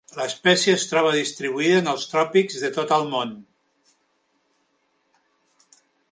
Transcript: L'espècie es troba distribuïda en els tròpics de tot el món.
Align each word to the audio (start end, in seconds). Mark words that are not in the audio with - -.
L'espècie 0.17 0.71
es 0.75 0.85
troba 0.91 1.09
distribuïda 1.15 1.75
en 1.81 1.89
els 1.91 2.05
tròpics 2.13 2.57
de 2.63 2.71
tot 2.77 2.93
el 2.97 3.05
món. 3.11 3.37